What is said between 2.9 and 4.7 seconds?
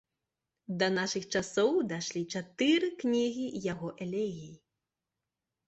кнігі яго элегій.